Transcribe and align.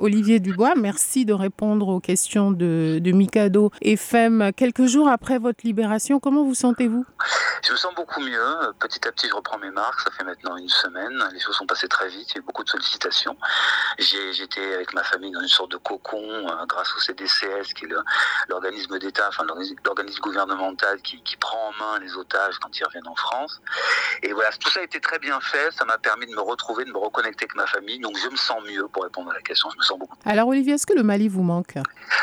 Olivier 0.00 0.40
Dubois. 0.40 0.74
Merci 0.76 1.24
de 1.24 1.32
répondre 1.32 1.88
aux 1.88 2.00
questions 2.00 2.50
de, 2.50 2.98
de 3.00 3.12
Mikado 3.12 3.70
FM. 3.80 4.52
Quelques 4.56 4.86
jours 4.86 5.08
après 5.08 5.38
votre 5.38 5.60
libération, 5.64 6.20
comment 6.20 6.44
vous 6.44 6.54
sentez-vous? 6.54 7.04
Je 7.66 7.72
me 7.72 7.76
sens 7.76 7.94
beaucoup 7.94 8.20
mieux. 8.20 8.72
Petit 8.78 9.06
à 9.08 9.12
petit, 9.12 9.28
je 9.28 9.34
reprends 9.34 9.58
mes 9.58 9.70
marques. 9.70 10.00
Ça 10.00 10.10
fait 10.10 10.24
maintenant 10.24 10.56
une 10.56 10.68
semaine. 10.68 11.22
Les 11.32 11.40
choses 11.40 11.56
sont 11.56 11.66
passées 11.66 11.88
très 11.88 12.08
vite. 12.08 12.30
Il 12.30 12.34
y 12.34 12.38
a 12.38 12.40
eu 12.40 12.44
beaucoup 12.44 12.62
de 12.62 12.68
sollicitations. 12.68 13.36
J'étais 13.98 14.74
avec 14.74 14.92
ma 14.94 15.02
famille 15.02 15.32
dans 15.32 15.40
une 15.40 15.48
sorte 15.48 15.72
de 15.72 15.76
cocon 15.76 16.22
euh, 16.22 16.66
grâce 16.66 16.94
au 16.94 17.00
CDCS, 17.00 17.74
qui 17.74 17.86
est 17.86 17.88
l'organisme 18.48 18.98
d'État, 18.98 19.26
enfin 19.28 19.44
l'organisme 19.44 20.20
gouvernemental 20.20 21.00
qui, 21.02 21.20
prend 21.40 21.68
en 21.68 21.72
main 21.78 21.98
les 22.00 22.14
otages 22.16 22.58
quand 22.58 22.78
ils 22.78 22.84
reviennent 22.84 23.08
en 23.08 23.14
France. 23.14 23.60
Et 24.22 24.32
voilà, 24.32 24.50
tout 24.52 24.70
ça 24.70 24.80
a 24.80 24.82
été 24.82 25.00
très 25.00 25.18
bien 25.18 25.40
fait. 25.40 25.70
Ça 25.72 25.84
m'a 25.84 25.98
permis 25.98 26.26
de 26.26 26.32
me 26.32 26.40
retrouver, 26.40 26.84
de 26.84 26.90
me 26.90 26.98
reconnecter 26.98 27.44
avec 27.44 27.56
ma 27.56 27.66
famille. 27.66 27.98
Donc 27.98 28.16
je 28.16 28.28
me 28.28 28.36
sens 28.36 28.62
mieux 28.64 28.86
pour 28.88 29.02
répondre 29.02 29.30
à 29.30 29.34
la 29.34 29.42
question. 29.42 29.68
Alors 30.24 30.48
Olivier, 30.48 30.74
est-ce 30.74 30.86
que 30.86 30.94
le 30.94 31.02
Mali 31.02 31.28
vous 31.28 31.42
manque 31.42 31.74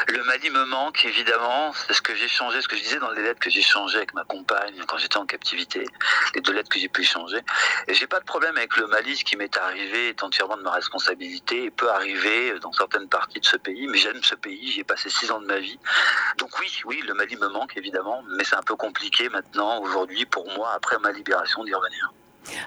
Le 0.08 0.24
Mali 0.24 0.50
me 0.50 0.66
manque 0.66 1.06
évidemment. 1.06 1.74
C'est 1.74 1.94
ce 1.94 2.02
que 2.02 2.16
j'ai 2.16 2.28
changé, 2.28 2.62
ce 2.62 2.68
que 2.68 2.76
je 2.76 2.84
disais 2.84 3.00
dans 3.00 3.12
les 3.12 3.24
lettres 3.24 3.40
que 3.40 3.50
j'ai 3.50 3.62
changées 3.62 3.98
avec 3.98 4.14
ma 4.14 4.24
compagne 4.24 4.76
quand 4.88 4.98
j'étais 4.98 5.18
en 5.18 5.26
captivité, 5.26 5.86
les 6.36 6.42
deux 6.42 6.54
lettres 6.54 6.70
que 6.70 6.80
j'ai 6.80 6.90
pu 6.90 7.02
échanger. 7.02 7.40
Et 7.88 7.94
j'ai 7.94 8.08
pas 8.08 8.20
de 8.20 8.26
problème 8.26 8.58
avec 8.58 8.76
le 8.78 8.88
Mali. 8.88 9.16
Ce 9.16 9.24
qui 9.24 9.38
m'est 9.38 9.56
arrivé 9.58 10.10
est 10.10 10.24
entièrement 10.24 10.58
de 10.58 10.64
ma 10.64 10.72
responsabilité 10.72 11.66
et 11.66 11.72
peut 11.72 11.90
arriver 11.92 12.60
dans 12.60 12.72
certaines 12.74 13.08
parties 13.08 13.40
de 13.40 13.46
ce 13.46 13.58
pays. 13.58 13.88
Mais 13.88 13.98
j'aime 13.98 14.24
ce 14.24 14.36
pays. 14.36 14.72
J'y 14.72 14.82
ai 14.82 14.84
passé 14.84 15.10
six 15.10 15.32
ans 15.32 15.40
de 15.40 15.46
ma 15.46 15.60
vie. 15.60 15.80
Donc 16.38 16.60
oui, 16.60 16.82
oui, 16.86 17.02
le 17.08 17.14
Mali 17.14 17.36
me 17.38 17.48
manque 17.48 17.78
évidemment, 17.78 18.24
mais 18.38 18.44
c'est 18.44 18.56
un 18.56 18.64
peu 18.64 18.76
compliqué 18.76 19.30
maintenant 19.30 19.80
aujourd'hui 19.82 20.26
pour 20.26 20.48
moi 20.54 20.72
après 20.76 20.98
ma 21.00 21.12
libération 21.12 21.64
d'y 21.64 21.74
revenir. 21.74 22.14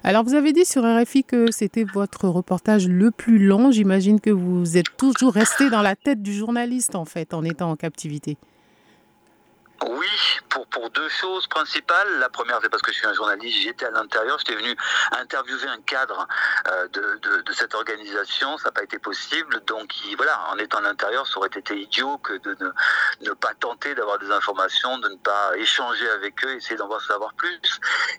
Alors, 0.05 0.25
vous 0.25 0.35
avez 0.35 0.53
dit 0.53 0.65
sur 0.65 0.83
RFI 0.83 1.25
que 1.25 1.51
c'était 1.51 1.85
votre 1.85 2.29
reportage 2.29 2.89
le 2.89 3.11
plus 3.11 3.39
long. 3.39 3.71
J'imagine 3.71 4.21
que 4.21 4.31
vous 4.31 4.77
êtes 4.77 4.97
toujours 4.97 5.33
resté 5.33 5.71
dans 5.71 5.83
la 5.83 5.97
tête 5.97 6.23
du 6.23 6.33
journaliste, 6.33 6.95
en 6.95 7.05
fait, 7.05 7.35
en 7.35 7.45
étant 7.45 7.71
en 7.71 7.77
captivité. 7.77 8.37
Oui, 9.85 10.09
pour, 10.49 10.67
pour 10.69 10.91
deux 10.91 11.09
choses 11.09 11.47
principales. 11.49 12.19
La 12.19 12.31
première, 12.31 12.61
c'est 12.63 12.69
parce 12.69 12.83
que 12.83 12.93
je 12.93 12.97
suis 12.97 13.07
un 13.07 13.13
journaliste, 13.13 13.59
j'étais 13.63 13.85
à 13.85 13.91
l'intérieur, 13.91 14.39
j'étais 14.39 14.55
venu 14.55 14.75
interviewer 15.13 15.69
un 15.69 15.81
cadre 15.83 16.27
euh, 16.69 16.89
de, 16.89 17.43
de, 17.43 17.53
cette 17.53 17.75
organisation, 17.75 18.57
ça 18.59 18.67
n'a 18.67 18.73
pas 18.73 18.83
été 18.83 18.99
possible. 18.99 19.63
Donc 19.67 19.93
voilà, 20.17 20.41
en 20.51 20.59
étant 20.59 20.79
à 20.79 20.83
l'intérieur, 20.83 21.27
ça 21.27 21.39
aurait 21.39 21.51
été 21.55 21.79
idiot 21.79 22.19
que 22.19 22.35
de 22.39 22.57
ne, 23.23 23.33
pas 23.33 23.55
tenter 23.55 23.95
d'avoir 23.95 24.19
des 24.19 24.31
informations, 24.31 24.99
de 24.99 25.09
ne 25.09 25.17
pas 25.17 25.57
échanger 25.57 26.09
avec 26.11 26.43
eux, 26.45 26.55
essayer 26.55 26.77
d'en 26.77 26.99
savoir 27.01 27.35
plus. 27.35 27.61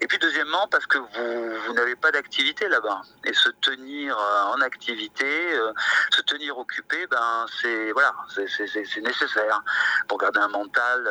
Et 0.02 0.08
puis 0.08 0.20
deuxièmement, 0.20 0.68
parce 0.68 0.86
que 0.86 0.98
vous, 0.98 1.74
n'avez 1.74 1.96
pas 1.96 2.12
d'activité 2.12 2.68
là-bas. 2.68 3.02
Et 3.24 3.34
se 3.34 3.50
tenir 3.62 4.18
euh, 4.18 4.44
en 4.54 4.62
activité, 4.62 5.54
euh, 5.54 5.72
se 6.12 6.22
tenir 6.22 6.58
occupé, 6.58 7.08
ben 7.08 7.46
c'est 7.62 7.92
voilà, 7.92 8.14
c'est 8.28 9.02
nécessaire 9.02 9.62
pour 10.08 10.18
garder 10.20 10.40
un 10.40 10.50
mental. 10.50 11.08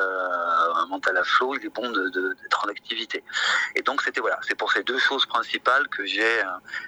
Un 0.77 0.87
mental 0.87 1.17
à 1.17 1.25
flot, 1.25 1.55
il 1.57 1.67
est 1.67 1.75
bon 1.75 1.91
d'être 1.91 2.65
en 2.65 2.69
activité. 2.69 3.23
Et 3.75 3.83
donc 3.83 4.03
c'était 4.03 4.21
voilà, 4.21 4.39
c'est 4.47 4.57
pour 4.57 4.73
ces 4.73 4.83
deux 4.83 4.99
choses 4.99 5.27
principales 5.27 5.89
que 5.89 6.05
j'ai 6.05 6.43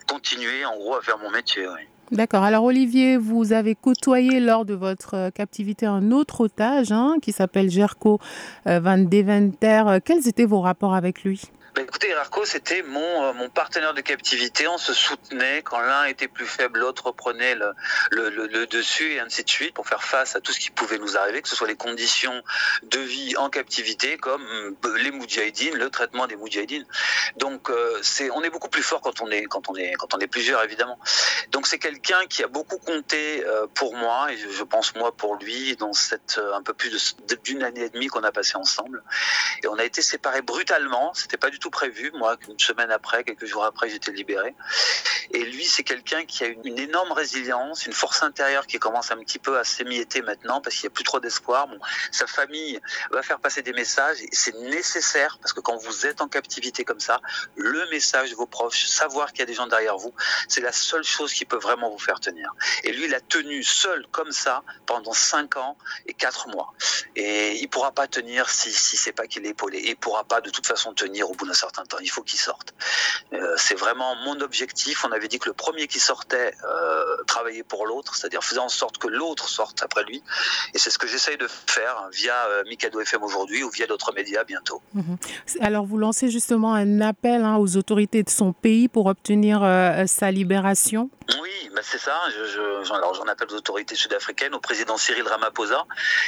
continué 0.09 0.65
en 0.65 0.77
gros 0.77 0.97
à 0.97 1.03
faire 1.03 1.19
mon 1.19 1.31
métier. 1.31 1.67
D'accord. 2.11 2.43
Alors 2.43 2.65
Olivier, 2.65 3.19
vous 3.19 3.53
avez 3.53 3.75
côtoyé 3.75 4.41
lors 4.41 4.65
de 4.65 4.75
votre 4.75 5.31
captivité 5.31 5.85
un 5.87 6.11
autre 6.11 6.41
otage 6.41 6.91
hein, 6.91 7.17
qui 7.21 7.33
s'appelle 7.33 7.71
Jerko 7.71 8.19
Van 8.65 8.99
Deventer. 8.99 9.99
Quels 10.05 10.27
étaient 10.27 10.47
vos 10.47 10.61
rapports 10.61 10.95
avec 10.95 11.23
lui? 11.23 11.43
Bah, 11.79 11.85
écoutez, 11.85 12.13
Arco, 12.13 12.45
c'était 12.45 12.83
mon, 12.83 13.23
euh, 13.23 13.33
mon 13.35 13.49
partenaire 13.51 13.95
de 13.95 14.01
captivité. 14.01 14.67
On 14.67 14.79
se 14.79 14.93
soutenait. 14.93 15.63
Quand 15.63 15.79
l'un 15.79 16.07
était 16.07 16.27
plus 16.27 16.45
faible, 16.45 16.81
l'autre 16.81 17.13
prenait 17.13 17.55
le, 17.55 17.73
le, 18.11 18.31
le, 18.31 18.67
dessus 18.67 19.13
et 19.13 19.21
ainsi 19.21 19.45
de 19.45 19.49
suite 19.49 19.75
pour 19.75 19.87
faire 19.87 20.03
face 20.03 20.35
à 20.35 20.41
tout 20.41 20.51
ce 20.53 20.59
qui 20.59 20.73
pouvait 20.73 20.99
nous 20.99 21.17
arriver, 21.17 21.41
que 21.41 21.49
ce 21.49 21.55
soit 21.55 21.69
les 21.69 21.77
conditions 21.77 22.43
de 22.83 22.99
vie 22.99 23.37
en 23.37 23.49
captivité, 23.49 24.17
comme 24.17 24.43
euh, 24.43 24.97
les 24.97 25.13
moudjahidines, 25.13 25.77
le 25.77 25.89
traitement 25.89 26.27
des 26.27 26.35
moudjahidines. 26.35 26.85
Donc, 27.37 27.71
euh, 27.71 28.01
c'est, 28.03 28.29
on 28.33 28.43
est 28.43 28.51
beaucoup 28.51 28.71
plus 28.71 28.83
fort 28.83 29.01
quand 29.01 29.23
on 29.23 29.31
est, 29.31 29.45
quand 29.45 29.69
on 29.69 29.77
est, 29.77 29.93
quand 29.93 30.15
on 30.15 30.19
est 30.19 30.27
plusieurs, 30.27 30.65
évidemment. 30.65 30.99
Donc, 31.53 31.69
c'est 31.69 31.79
quelqu'un 31.79 32.27
qui 32.29 32.43
a 32.43 32.49
beaucoup 32.49 32.79
compté 32.79 33.45
pour 33.75 33.95
moi 33.95 34.33
et 34.33 34.37
je, 34.37 34.65
pense 34.65 34.97
moi 34.97 35.13
pour 35.13 35.37
lui 35.37 35.77
dans 35.77 35.93
cette 35.93 36.41
un 36.53 36.63
peu 36.63 36.75
plus 36.75 37.17
d'une 37.45 37.63
année 37.63 37.83
et 37.83 37.91
demie 37.91 38.09
qu'on 38.09 38.25
a 38.25 38.33
passé 38.33 38.57
ensemble. 38.57 39.05
Et 39.63 39.69
on 39.69 39.79
a 39.79 39.85
été 39.85 40.03
séparés 40.03 40.43
brutalement. 40.43 41.15
C'était 41.15 41.37
pas 41.37 41.51
du 41.51 41.59
tout 41.61 41.68
prévu. 41.71 42.11
Moi, 42.15 42.37
une 42.49 42.59
semaine 42.59 42.91
après, 42.91 43.25
quelques 43.25 43.47
jours 43.47 43.65
après, 43.65 43.89
j'étais 43.89 44.13
libéré. 44.13 44.55
Et 45.33 45.45
lui, 45.45 45.65
c'est 45.65 45.83
quelqu'un 45.83 46.25
qui 46.25 46.45
a 46.45 46.47
une, 46.47 46.79
énorme 46.79 47.13
résilience, 47.13 47.87
une 47.87 47.93
force 47.93 48.23
intérieure 48.23 48.67
qui 48.67 48.79
commence 48.79 49.11
un 49.11 49.19
petit 49.19 49.39
peu 49.39 49.59
à 49.59 49.65
s'émietter 49.65 50.23
maintenant 50.23 50.61
parce 50.61 50.77
qu'il 50.77 50.85
n'y 50.85 50.93
a 50.93 50.95
plus 50.95 51.05
trop 51.05 51.21
d'espoir. 51.21 51.69
Sa 52.13 52.27
famille 52.27 52.81
va 53.11 53.23
faire 53.23 53.41
passer 53.41 53.63
des 53.63 53.73
messages 53.73 54.19
c'est 54.33 54.55
nécessaire 54.57 55.39
parce 55.41 55.53
que 55.53 55.61
quand 55.61 55.77
vous 55.77 56.07
êtes 56.07 56.21
en 56.21 56.29
captivité 56.29 56.85
comme 56.85 57.01
ça, 57.01 57.21
le 57.57 57.89
message 57.91 58.31
de 58.31 58.37
vos 58.37 58.47
proches, 58.47 58.87
savoir 58.87 59.33
qu'il 59.33 59.41
y 59.41 59.43
a 59.43 59.47
des 59.47 59.55
gens 59.55 59.67
derrière 59.67 59.97
vous, 59.97 60.15
c'est 60.49 60.61
la 60.61 60.73
seule 60.73 61.05
chose 61.05 61.33
qui 61.33 61.45
peut 61.45 61.59
vraiment 61.59 61.91
vous 61.91 61.99
faire 61.99 62.21
tenir. 62.21 62.53
Et 62.85 62.93
lui, 62.93 63.07
il 63.07 63.15
a 63.15 63.21
tenu 63.21 63.63
seul 63.63 64.07
comme 64.11 64.33
ça 64.33 64.63
pendant 64.87 65.13
5 65.13 65.57
ans 65.57 65.77
et 66.07 66.15
4 66.15 66.49
mois. 66.49 66.73
Et 67.17 67.57
il 67.61 67.69
pourra 67.69 67.93
pas 67.93 68.07
tenir 68.07 68.49
si, 68.49 68.73
si 68.73 68.97
c'est 68.97 69.13
pas 69.13 69.27
qu'il 69.27 69.47
est 69.47 69.51
épaulé. 69.51 69.81
Il 69.85 69.97
pourra 69.97 70.25
pas 70.25 70.41
de 70.41 70.51
toute 70.51 70.67
façon 70.67 70.93
tenir 70.95 71.31
au 71.31 71.35
bout 71.35 71.47
d'un 71.47 71.55
certain 71.55 71.85
temps. 71.85 71.99
Il 72.01 72.11
faut 72.11 72.23
qu'il 72.23 72.39
sorte. 72.39 72.75
Euh, 73.33 73.55
c'est 73.57 73.75
vraiment 73.75 74.15
mon 74.17 74.41
objectif. 74.41 75.05
Avait 75.19 75.29
dit 75.29 75.39
que 75.39 75.49
le 75.49 75.55
premier 75.55 75.87
qui 75.87 76.01
sortait 76.01 76.55
euh, 76.65 77.23
travaillait 77.27 77.63
pour 77.63 77.87
l'autre, 77.87 78.15
c'est-à-dire 78.17 78.43
faisait 78.43 78.61
en 78.61 78.69
sorte 78.69 78.99
que 78.99 79.09
l'autre 79.09 79.49
sorte 79.49 79.83
après 79.83 80.05
lui. 80.05 80.23
Et 80.75 80.79
c'est 80.79 80.91
ce 80.91 80.99
que 80.99 81.07
j'essaye 81.07 81.37
de 81.37 81.47
faire 81.49 82.09
via 82.13 82.35
euh, 82.47 82.63
Mikado 82.69 83.01
FM 83.01 83.23
aujourd'hui 83.23 83.63
ou 83.63 83.71
via 83.71 83.87
d'autres 83.87 84.13
médias 84.15 84.45
bientôt. 84.45 84.81
Mmh. 84.95 85.15
Alors 85.61 85.85
vous 85.85 85.99
lancez 85.99 86.31
justement 86.31 86.75
un 86.75 87.01
appel 87.01 87.45
hein, 87.45 87.57
aux 87.57 87.77
autorités 87.77 88.23
de 88.23 88.31
son 88.31 88.53
pays 88.53 88.89
pour 88.89 89.07
obtenir 89.07 89.63
euh, 89.63 90.05
sa 90.07 90.31
libération? 90.31 91.11
Oui, 91.43 91.71
bah 91.75 91.83
c'est 91.83 91.99
ça. 91.99 92.19
Je, 92.31 92.45
je, 92.47 92.93
alors 92.93 93.15
j'en 93.15 93.27
appelle 93.27 93.49
aux 93.51 93.57
autorités 93.57 93.95
sud-africaines, 93.95 94.55
au 94.55 94.61
président 94.61 94.97
Cyril 94.97 95.29
Ramaphosa. 95.29 95.85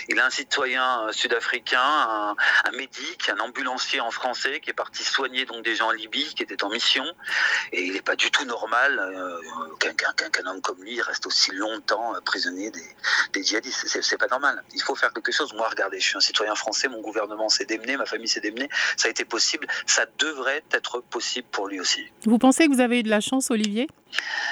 Il 0.09 0.19
est 0.19 0.21
un 0.21 0.29
citoyen 0.29 1.07
sud-africain, 1.11 1.81
un, 1.81 2.37
un 2.67 2.71
médic, 2.73 3.31
un 3.31 3.39
ambulancier 3.41 4.01
en 4.01 4.11
français 4.11 4.61
qui 4.61 4.71
est 4.71 4.75
parti 4.75 5.03
soigner 5.03 5.47
donc 5.47 5.65
des 5.65 5.75
gens 5.77 5.89
en 5.89 5.93
Libye, 5.93 6.35
qui 6.35 6.43
étaient 6.43 6.63
en 6.65 6.69
mission. 6.69 7.05
Et 7.73 7.85
il 7.85 7.93
n'est 7.95 8.03
pas 8.03 8.17
du 8.17 8.31
tout 8.31 8.45
normal 8.45 8.80
euh, 8.89 9.39
qu'un 9.79 9.93
qu 9.93 10.31
qu 10.31 10.49
homme 10.49 10.61
comme 10.61 10.83
lui 10.83 11.01
reste 11.03 11.27
aussi 11.27 11.53
longtemps 11.53 12.15
euh, 12.15 12.21
prisonnier 12.21 12.71
des, 12.71 12.97
des 13.33 13.43
djihadistes. 13.43 13.87
C'est 14.03 14.17
pas 14.19 14.29
normal. 14.29 14.63
Il 14.75 14.83
faut 14.83 14.95
faire 14.95 15.13
quelque 15.13 15.33
chose. 15.33 15.53
Moi, 15.55 15.69
regardez, 15.69 16.01
je 16.01 16.07
suis 16.07 16.17
un 16.17 16.21
citoyen 16.21 16.55
français, 16.55 16.89
mon 16.89 17.01
gouvernement 17.01 17.49
s'est 17.49 17.65
démené, 17.67 17.97
ma 17.97 18.07
famille 18.07 18.29
s'est 18.29 18.41
démenée, 18.41 18.69
ça 18.97 19.09
a 19.09 19.11
été 19.11 19.25
possible. 19.25 19.67
Ça 19.87 20.07
devrait 20.19 20.63
être 20.73 21.01
possible 21.01 21.49
pour 21.51 21.69
lui 21.69 21.81
aussi. 21.81 22.07
Vous 22.25 22.39
pensez 22.39 22.67
que 22.67 22.73
vous 22.73 22.81
avez 22.81 23.01
eu 23.01 23.03
de 23.03 23.11
la 23.11 23.21
chance, 23.21 23.51
Olivier? 23.51 23.89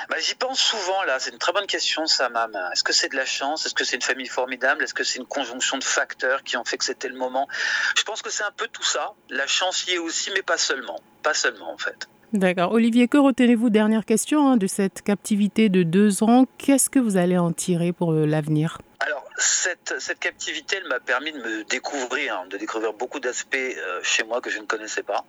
Bah, 0.09 0.17
J'y 0.21 0.35
pense 0.35 0.61
souvent 0.61 1.03
là, 1.03 1.19
c'est 1.19 1.31
une 1.31 1.39
très 1.39 1.53
bonne 1.53 1.67
question 1.67 2.07
ça, 2.07 2.29
Mam. 2.29 2.55
Est-ce 2.73 2.85
que 2.85 2.93
c'est 2.93 3.09
de 3.09 3.17
la 3.17 3.25
chance? 3.25 3.67
Est-ce 3.67 3.75
que 3.75 3.85
c'est 3.85 3.97
une 3.97 4.03
famille 4.03 4.29
formidable? 4.29 4.85
Est-ce 4.85 4.95
que 4.95 5.05
c'est 5.05 5.19
une 5.19 5.27
conjonction 5.27 5.79
de 5.79 5.85
facteurs 5.85 6.43
qui 6.45 6.57
ont 6.57 6.65
fait 6.65 6.79
que 6.79 6.85
c'était 6.85 7.09
le 7.09 7.17
moment? 7.17 7.49
Je 7.97 8.03
pense 8.05 8.23
que 8.23 8.31
c'est 8.31 8.45
un 8.45 8.53
peu 8.53 8.69
tout 8.69 8.85
ça. 8.85 9.13
La 9.31 9.47
chance 9.47 9.87
y 9.87 9.93
est 9.95 9.99
aussi, 9.99 10.31
mais 10.33 10.43
pas 10.43 10.59
seulement. 10.59 11.01
Pas 11.23 11.35
seulement 11.35 11.73
en 11.73 11.79
fait. 11.79 12.09
D'accord. 12.33 12.73
Olivier, 12.73 13.09
que 13.09 13.17
retenez-vous 13.17 13.71
Dernière 13.71 14.05
question 14.05 14.49
hein, 14.49 14.57
de 14.59 14.67
cette 14.67 15.01
captivité 15.01 15.71
de 15.71 15.83
deux 15.83 16.23
ans. 16.23 16.47
Qu'est-ce 16.59 16.91
que 16.91 16.99
vous 16.99 17.17
allez 17.17 17.39
en 17.39 17.53
tirer 17.53 17.93
pour 17.93 18.13
l'avenir? 18.13 18.79
Alors, 19.01 19.25
cette, 19.39 19.95
cette, 19.99 20.19
captivité, 20.19 20.77
elle 20.77 20.89
m'a 20.89 21.01
permis 21.01 21.33
de 21.33 21.39
me 21.39 21.65
découvrir, 21.65 22.35
hein, 22.35 22.47
de 22.51 22.59
découvrir 22.59 22.93
beaucoup 22.93 23.21
d'aspects 23.21 23.57
euh, 23.57 24.01
chez 24.03 24.25
moi 24.25 24.43
que 24.43 24.51
je 24.51 24.59
ne 24.59 24.67
connaissais 24.67 25.03
pas. 25.03 25.25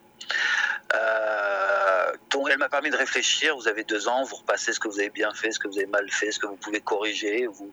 Euh, 0.93 1.78
elle 2.49 2.57
m'a 2.57 2.69
permis 2.69 2.89
de 2.89 2.97
réfléchir. 2.97 3.55
Vous 3.55 3.67
avez 3.67 3.83
deux 3.83 4.07
ans, 4.07 4.23
vous 4.23 4.37
repassez 4.37 4.73
ce 4.73 4.79
que 4.79 4.87
vous 4.87 4.99
avez 4.99 5.09
bien 5.09 5.33
fait, 5.33 5.51
ce 5.51 5.59
que 5.59 5.67
vous 5.67 5.77
avez 5.77 5.87
mal 5.87 6.09
fait, 6.09 6.31
ce 6.31 6.39
que 6.39 6.47
vous 6.47 6.55
pouvez 6.55 6.81
corriger, 6.81 7.47
vous, 7.47 7.71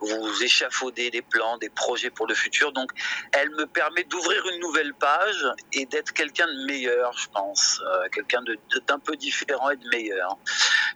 vous 0.00 0.42
échafaudez 0.42 1.10
des 1.10 1.22
plans, 1.22 1.56
des 1.58 1.70
projets 1.70 2.10
pour 2.10 2.26
le 2.26 2.34
futur. 2.34 2.72
Donc, 2.72 2.90
elle 3.32 3.50
me 3.50 3.66
permet 3.66 4.04
d'ouvrir 4.04 4.46
une 4.48 4.60
nouvelle 4.60 4.94
page 4.94 5.46
et 5.72 5.86
d'être 5.86 6.12
quelqu'un 6.12 6.46
de 6.46 6.66
meilleur, 6.66 7.12
je 7.16 7.28
pense, 7.28 7.80
euh, 7.86 8.08
quelqu'un 8.10 8.42
d'un 8.86 8.98
peu 8.98 9.16
différent 9.16 9.70
et 9.70 9.76
de 9.76 9.88
meilleur. 9.88 10.36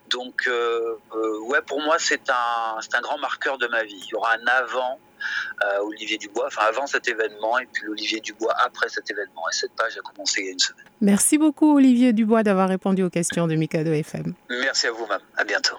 Donc, 0.08 0.46
euh, 0.46 0.96
euh, 1.14 1.38
ouais, 1.40 1.62
pour 1.62 1.81
moi, 1.81 1.96
c'est 1.99 2.28
un, 2.31 2.78
un 2.93 3.00
grand 3.00 3.19
marqueur 3.19 3.58
de 3.58 3.66
ma 3.69 3.84
vie. 3.84 4.00
Il 4.05 4.11
y 4.11 4.14
aura 4.14 4.34
un 4.34 4.46
avant 4.46 4.99
euh, 5.64 5.85
Olivier 5.85 6.19
Dubois, 6.19 6.47
enfin 6.47 6.62
avant 6.69 6.87
cet 6.87 7.09
événement, 7.09 7.59
et 7.59 7.67
puis 7.73 7.88
Olivier 7.88 8.20
Dubois 8.20 8.55
après 8.64 8.88
cet 8.88 9.11
événement. 9.11 9.43
Et 9.50 9.55
cette 9.55 9.73
page 9.73 9.97
a 9.97 10.00
commencé 10.00 10.41
il 10.41 10.47
y 10.47 10.49
a 10.49 10.53
une 10.53 10.59
semaine. 10.59 10.85
Merci 11.00 11.38
beaucoup, 11.38 11.76
Olivier 11.76 12.12
Dubois, 12.12 12.43
d'avoir 12.43 12.69
répondu 12.69 13.03
aux 13.03 13.11
questions 13.11 13.47
de 13.47 13.55
Mikado 13.55 13.93
FM. 13.93 14.35
Merci 14.50 14.87
à 14.87 14.93
vous, 14.93 15.06
même. 15.06 15.20
À 15.37 15.44
bientôt. 15.44 15.76